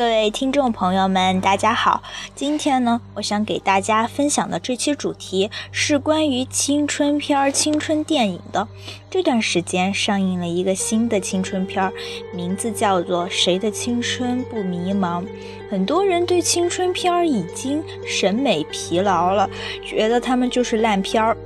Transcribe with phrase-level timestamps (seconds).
[0.00, 2.02] 各位听众朋友们，大家好。
[2.34, 8.66] 今天呢，我想给大家分享的这期主题是关于青春片儿、青春电影的。
[9.10, 11.92] 这段时间上映了一个新的青春片儿，
[12.32, 15.22] 名字叫做《谁的青春不迷茫》。
[15.70, 19.50] 很多人对青春片儿已经审美疲劳了，
[19.84, 21.36] 觉得他们就是烂片儿。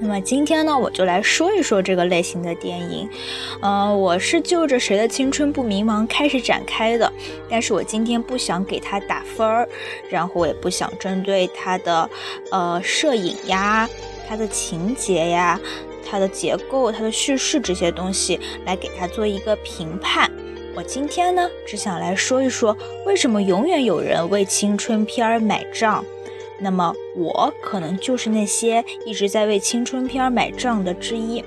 [0.00, 3.08] 那么今天呢，我就来说一说这个类型的电影。
[3.60, 7.12] 嗯，我是就着《谁的青春不迷茫》开始展开的，
[7.50, 9.68] 但是我今天不想给它打分儿，
[10.08, 12.08] 然后我也不想针对它的
[12.52, 13.88] 呃摄影呀、
[14.28, 15.60] 它的情节呀、
[16.08, 20.30] 它的结构、它的叙事这些东西来给它做一个评判。
[20.76, 26.04] 我今天呢，只想来说一说为什么永远有人为青春片儿买账。
[26.58, 31.44] 那么我可能就是那些一直在为青春片买账的之一。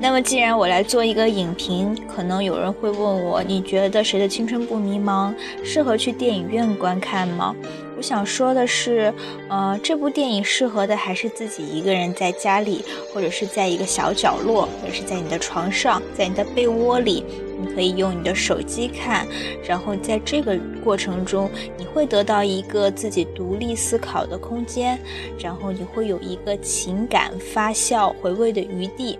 [0.00, 5.34] 那么既然我来做一个影评，可能有人会问我，你觉得谁的青春不迷茫
[5.64, 7.54] 适合去电影院观看吗？
[7.98, 9.12] 我想说的是，
[9.48, 17.24] 呃，这部电影适合的还是自己一个人在家里，或者是在一个小角落，或者是在你的床上，在你的被窝里。
[17.60, 19.26] 你可以用你的手机看，
[19.66, 24.96] 然后在这个过程中，你会得到一个自己独立思考的空间，
[25.36, 29.18] 然后你会有一个情感发酵、回味的余地。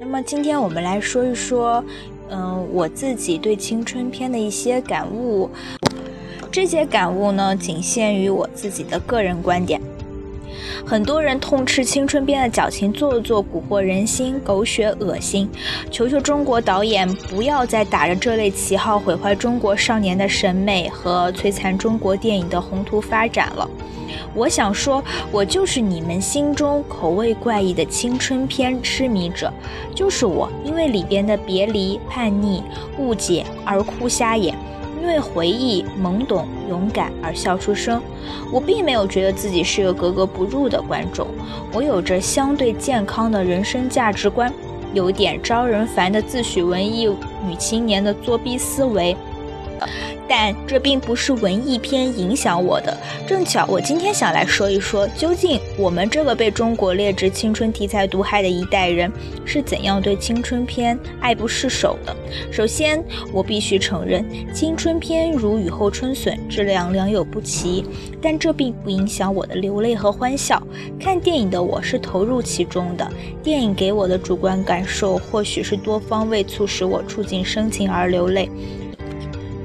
[0.00, 1.82] 那么今天我们来说一说，
[2.28, 5.48] 嗯，我自己对青春片的一些感悟。
[6.56, 9.78] 这些感悟呢，仅限于我自己的个人观点。
[10.86, 15.46] 很多人痛斥青春片的矫情做作、蛊惑人心、狗血恶心。
[15.90, 23.68] 求求中国导演不要再打着这类旗号毁坏中国少年的审美和摧残中国电影的宏图发展了。
[24.34, 29.52] 我想说，我就是你们心中口味怪异的青春片痴迷者，
[29.94, 32.62] 就是我，因为里边的别离、叛逆、
[32.98, 34.56] 误解而哭瞎眼。
[35.00, 38.00] 因为回忆懵懂勇敢而笑出声，
[38.52, 41.26] 我并没有觉得自己是个格格不入的观众，
[41.72, 44.52] 我有着相对健康的人生价值观，
[44.92, 47.06] 有点招人烦的自诩文艺
[47.46, 49.16] 女青年的作弊思维。
[50.28, 52.96] 但这并不是文艺片影响我的。
[53.26, 59.10] 正巧我今天想来说一说，究竟我们这个被中国劣质青春题材毒害的一代人
[59.44, 62.14] 是怎样对青春片爱不释手的。
[62.50, 67.84] 首先，我必须承认，青春片如雨后春笋，质量良莠不齐，
[68.20, 70.62] 但这并不影响我的流泪和欢笑。
[70.98, 73.08] 看电影的我是投入其中的，
[73.42, 78.50] 电影给我的主观感受，或许是多方位促使我触景生情而流泪。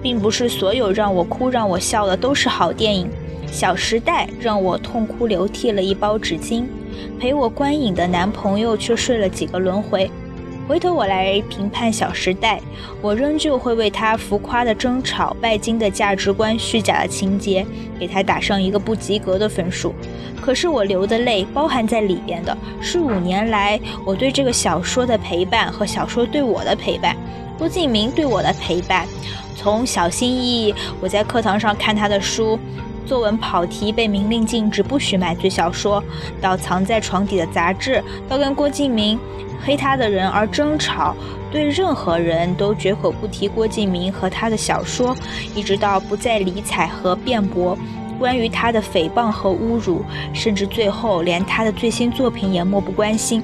[0.02, 3.08] 并不是所有让我哭让我笑的都是好电影，
[3.52, 6.64] 《小时代》让我痛哭流涕了一包纸巾，
[7.20, 10.10] 陪我观影的男朋友却睡了几个轮回。
[10.72, 12.56] 回头我来评判《小时代》，
[13.02, 17.68] 我仍旧会为他浮夸的争吵、拜金的价值观、虚假的情节，
[18.00, 19.94] 给他打上一个不及格的分数。
[20.40, 27.18] 可是我流的泪，包含在里边的是五年来我对这个小说的陪伴和小说对我的陪伴，
[27.58, 29.06] 郭敬明对我的陪伴。
[29.58, 32.58] 从小心翼翼，我在课堂上看他的书，
[33.06, 36.02] 作文跑题被明令禁止不许买最小说，
[36.40, 39.20] 到藏在床底的杂志，到跟郭敬明
[39.64, 41.16] 黑他的人而争吵，
[41.52, 45.16] 对任何人都绝口不提郭敬明和他的小说，
[45.56, 47.78] 一直到不再理睬和辩驳
[48.20, 53.44] 关于他的诽谤和侮辱，甚至最后连他的最新作品也漠不关心。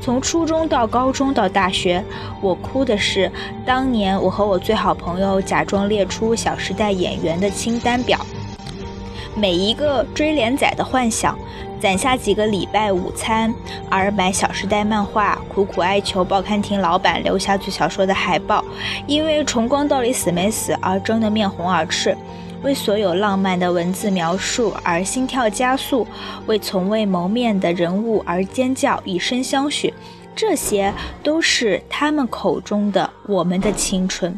[0.00, 2.02] 从初中到高中到大学，
[2.40, 3.30] 我哭的是
[3.66, 8.24] 当年我和我最好朋友假装列出《小时代》演员的清单表，
[9.38, 11.38] 每一个追连载的幻想，
[11.80, 13.54] 攒下几个礼拜午餐
[13.88, 18.64] 而买《小时代》漫画，苦苦哀求报刊亭老板留下最小说的海报，
[19.06, 22.16] 因为重光到底死没死而争得面红耳赤。
[22.62, 26.04] 为所有浪漫的文字描述而心跳加速，
[26.46, 29.94] 为从未谋面的人物而尖叫，以身相许，
[30.34, 34.36] 这些都是他们口中的我们的青春。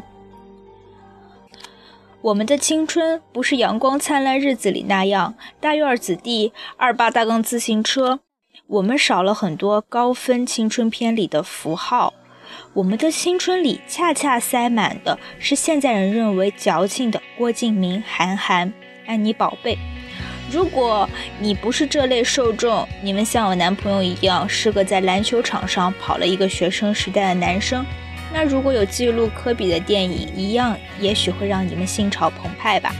[2.23, 8.19] 我们的青春不是阳光灿烂日子里那样大院子弟、二八大杠自行车，
[8.67, 12.13] 我们少了很多高分青春片里的符号。
[12.73, 18.71] 我们的青春里恰恰塞满的是现在人认为矫情的郭敬明、韩寒、
[19.07, 19.75] 安妮宝贝。
[20.51, 21.09] 如果
[21.39, 27.83] 你不是这类受众，你们像我男朋友一样是个在篮球场上跑了一个学生时代的男生，
[28.33, 32.95] 那如果有记录科比的电影，一样也许会让你们心潮澎湃吧。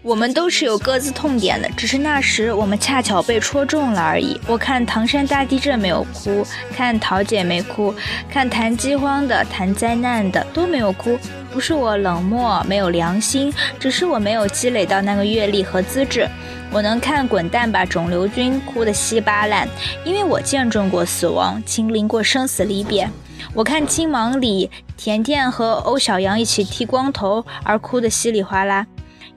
[0.00, 4.40] 我们都是有各自痛点的，只是那时我们恰巧被戳中了而已。
[4.46, 7.94] 我看唐山大地震没有哭，看桃姐没哭，
[8.30, 11.18] 看谈饥荒的、谈灾难的都没有哭。
[11.52, 16.26] 不是我冷漠没有良心，只是我没有积累到那个阅历和资质。
[16.70, 19.66] 我能看《滚蛋吧，肿瘤君》哭得稀巴烂，
[20.04, 23.08] 因为我见证过死亡，亲临过生死离别。
[23.54, 28.86] 我看《青芒》里甜甜和欧小阳一起剃光头而哭得稀里哗啦，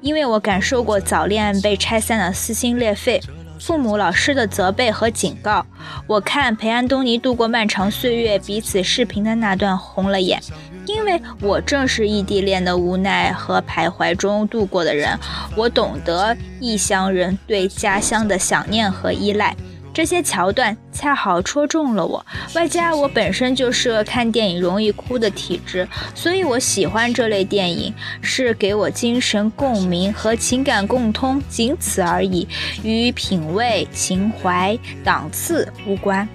[0.02, 3.22] 因为我感受过早恋被拆散的撕心裂肺，
[3.58, 5.66] 父母老师的责备和警告。
[6.08, 10.42] 我看陪安东尼度过漫长岁月，彼此视频的那段红了眼。
[10.86, 15.18] 因为我正是异地恋的无奈和徘徊中度过的人，
[15.56, 19.56] 我懂得异乡人对家乡的想念和依赖。
[19.94, 22.26] 这些桥段恰好戳中了我，
[22.56, 25.86] 外加我本身就是个看电影容易哭的体质，
[26.16, 32.48] 所以我喜欢这类电影，是给我精神共鸣和情感共通，仅此而已，
[32.84, 36.26] 与品味、情怀、档次无关。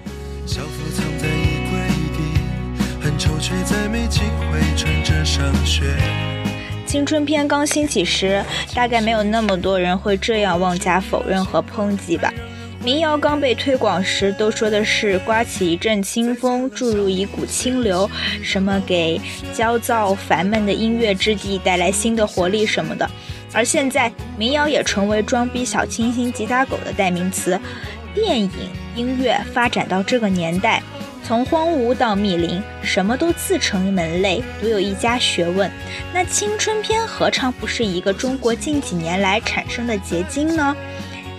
[6.87, 8.41] 青春片刚兴起时，
[8.73, 12.33] 大概没有那么多人会这样妄加否认和抨击吧。
[12.81, 18.09] 民谣刚被推广时，都说的是刮起一阵清风，注入一股清流，
[18.41, 19.19] 什么给
[19.53, 23.09] 焦躁烦闷的音乐之地带来新的活力什么的。
[23.51, 27.59] 而现在，民谣也成为装逼小清新吉他狗的代名词。
[28.15, 28.49] 电影
[28.95, 30.81] 音乐发展到这个年代。
[31.27, 35.69] 从荒芜到密林，什么都自成门类，独有一家学问。
[36.13, 40.73] 那青春片何尝不是一个中国近几年来产生的结晶呢？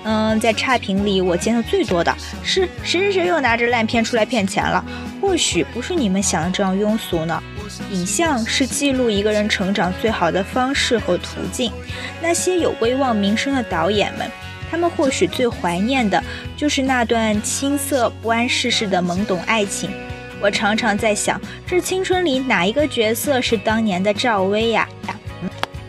[0.04, 4.84] 嗯，在差评里，我见的最多的是谁谁谁又拿着烂片出来骗钱了。
[5.22, 7.42] 或许不是你们想的这样庸俗呢。
[7.90, 11.72] 影像是记录一个人成长最好的方式和途径。
[12.20, 14.30] 那些有威望名声的导演们。
[14.70, 16.22] 他们或许最怀念的
[16.58, 19.88] 就是那段青涩不谙世事的懵懂爱情。
[20.40, 24.88] 我常常在想，这青春里哪一个角色是当年的赵薇呀？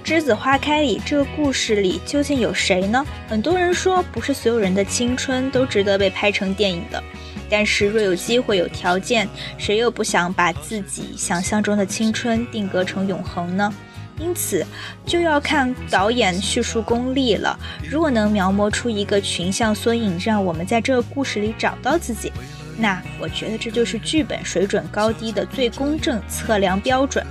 [0.08, 3.04] 《栀子花开》里这个故事里究竟有谁呢？
[3.28, 7.04] 很多人说，不是所有人的青春都值得被拍成电影的。
[7.50, 9.28] 但是若有机会、有条件，
[9.58, 13.74] 谁又不想把自己想象中的青春定格成永恒呢？
[14.20, 14.66] 因此，
[15.06, 17.58] 就要看导演叙述功力了。
[17.90, 22.32] 如果能描摹出一个群像缩影，让我们在这个故事里找到自己，
[22.78, 27.26] 那我觉得这就是剧本水准高低的最公正测量标准。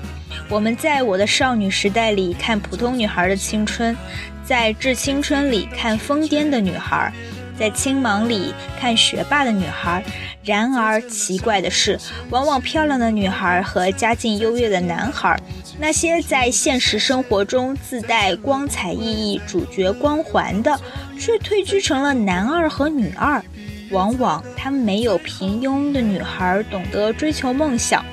[0.48, 3.94] 我们在我的少女时代里看普通女孩的青春，
[4.42, 7.12] 在致青春里看疯癫的女孩。
[7.58, 10.04] 在青芒里看学霸的女孩，
[10.44, 11.98] 然而奇怪的是，
[12.30, 15.38] 往往漂亮的女孩和家境优越的男孩，
[15.78, 20.78] 那些在现实生活中自带光彩熠熠主角光环的，
[21.18, 23.42] 却退居成了男二和女二。
[23.90, 28.04] 往往他们没有平庸的女孩懂得追求梦想，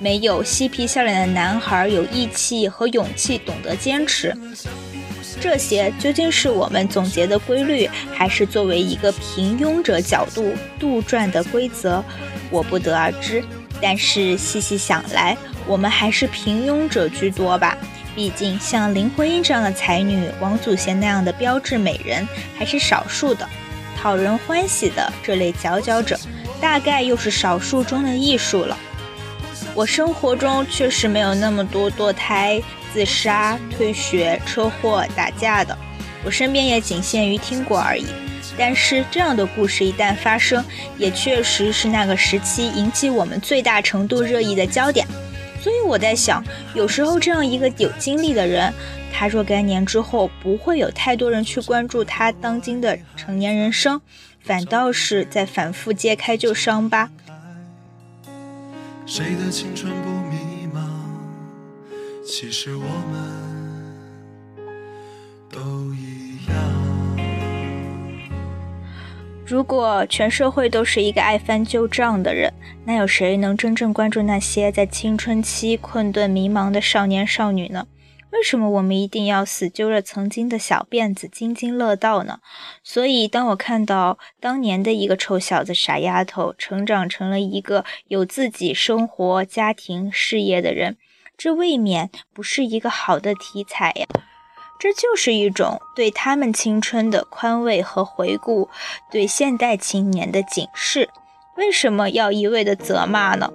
[0.00, 4.34] 没有嬉皮笑脸的男孩有义气和勇气懂得坚持。
[5.40, 12.02] 这些究竟是我们总结的规律，还是作为一个平庸者角度杜撰的规则？
[12.50, 13.42] 我不得而知。
[13.80, 15.36] 但是细细想来，
[15.66, 17.78] 我们还是平庸者居多吧。
[18.14, 22.26] 毕竟像林徽因这样的才女，王祖贤那样的标志美人，
[22.58, 23.48] 还是少数的。
[23.96, 26.18] 讨人欢喜的这类佼佼者，
[26.60, 28.76] 大概又是少数中的艺术了。
[29.74, 32.60] 我生活中确实没有那么多堕胎。
[32.92, 35.76] 自杀、退学、车祸、打架的，
[36.24, 38.06] 我身边也仅限于听过而已。
[38.56, 40.64] 但是这样的故事一旦发生，
[40.96, 45.06] 也确实是那个时期引起我们最大程度热议的焦点。
[45.60, 46.42] 所以我在想，
[46.74, 48.72] 有时候这样一个有经历的人，
[49.12, 54.00] 他若干年之后不会有太多人去关注他当今的成年人生，
[54.40, 57.10] 反倒是在反复揭开旧伤疤。
[59.04, 60.27] 谁的青春不
[62.30, 63.18] 其实我们
[65.50, 66.54] 都一样。
[69.46, 72.52] 如果全社会都是一个爱翻旧账的人，
[72.84, 77.86] 那有谁能真正关注那些在青春期困顿迷茫的少年少女呢？
[78.30, 82.40] 为什么我们一定要死揪着曾经的小辫子津津乐道呢？
[82.84, 90.98] 所以，当我看到当年的一个臭小子、傻丫头成长成了一个有自己生活、家庭、事业的人，
[91.38, 94.06] 这未免不是一个好的题材呀！
[94.76, 98.68] 这就是一种对他们青春的宽慰和回顾，
[99.08, 101.08] 对现代青年的警示。
[101.56, 103.52] 为什么要一味的责骂呢？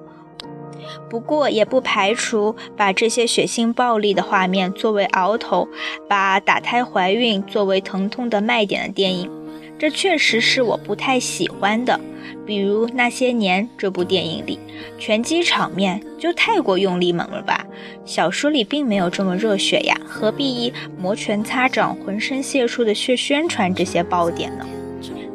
[1.10, 5.68] 不过也不排除把这些血腥暴力的画面作为鳌头，
[6.08, 9.43] 把打胎怀孕作为疼痛的卖点的电影。
[9.84, 12.00] 这确实是我不太喜欢的。
[12.46, 14.58] 比如《那些年》这部电影里，
[14.98, 17.66] 拳击场面就太过用力猛了吧？
[18.06, 24.66] 小说里并没有这么热血呀，何必摩拳擦掌、浑身解数的去宣传这些爆点呢？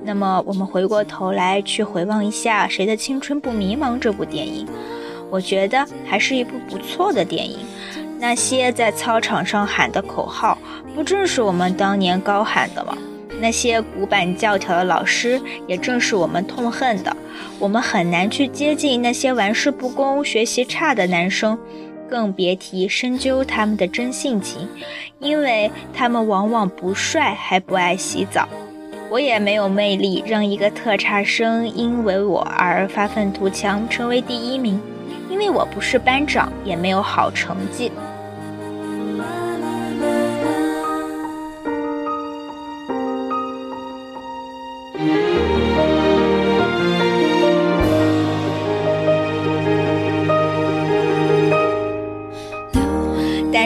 [0.02, 4.66] 那么，我们回过头来去回望一下《谁的青春不迷茫》这部电影，
[5.28, 7.58] 我觉得还是一部不错的电影。
[8.18, 10.56] 那些在操场上喊的口号，
[10.94, 12.96] 不正是我们当年高喊的吗？
[13.40, 17.16] 那些古板教条的老师，也正是我们痛恨的。
[17.58, 21.58] 我们很难去接近那些玩世不恭、学习差的男生，
[22.08, 24.68] 更别提深究他们的真性情，
[25.18, 28.48] 因为他们往往不帅，还不爱洗澡。
[29.10, 34.80] 我也没有魅力，让一个特差生因为我而发愤图强，成为第一名，
[35.30, 37.90] 因为我不是班长，也没有好成绩。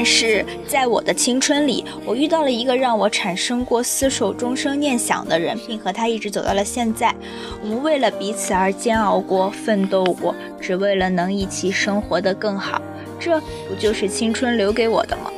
[0.03, 7.15] 但是在我的青春里，我遇到了一个让我产生过厮守终生念想的人，并和他一直走到了现在。
[7.63, 12.83] 我们为了彼此而煎熬过、奋斗过，只为了能一起生活得更好。
[13.21, 15.31] 这不就是青春留给我的吗？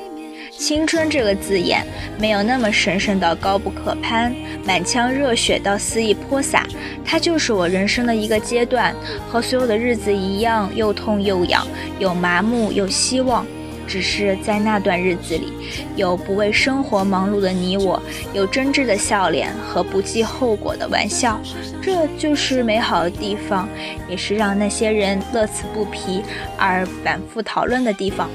[0.56, 1.87] 青春这个字眼，
[2.18, 6.66] 没有那么神圣到高不可攀，满腔热血到肆意泼洒。
[7.04, 8.97] 它就是我人生的一个阶段，
[9.28, 11.66] 和所有的日子一样，又痛又痒，
[11.99, 13.47] 有麻木，有希望。
[13.87, 15.53] 只是在那段日子里，
[15.97, 21.41] 有不为生活忙碌的你我，有真挚的笑脸和不计后果的玩笑，
[21.81, 23.69] 这就是美好的地方，
[24.09, 26.23] 也是让那些人乐此不疲
[26.59, 28.29] 而反复讨论的地方。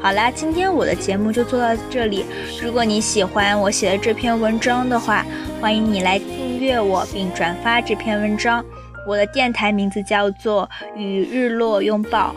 [0.00, 2.24] 好啦，今天我的节目就做到这里。
[2.60, 5.24] 如果你喜欢我写的这篇文章的话，
[5.60, 8.64] 欢迎你来订阅我并转发这篇文章。
[9.06, 12.34] 我的电台名字叫做《与日落拥抱》。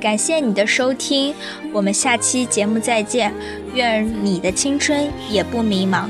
[0.00, 1.34] 感谢你的收听，
[1.72, 3.32] 我们下期节目再见。
[3.74, 6.08] 愿你的青春也不迷茫。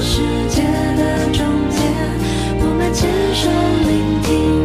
[0.00, 0.62] 世界
[0.96, 1.28] 的，
[2.60, 3.50] 我们牵手
[3.88, 4.57] 聆听。